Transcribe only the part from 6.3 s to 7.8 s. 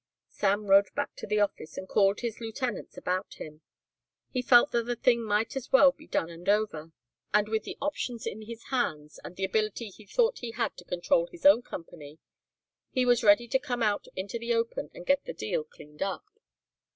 and over, and with the